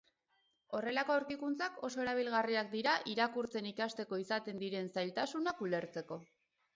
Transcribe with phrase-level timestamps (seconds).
[0.75, 6.19] Horrelako aurkikuntzak oso erabilgarriak dira irakurtzen ikasteko izaten diren zailtasunak ulertzeko.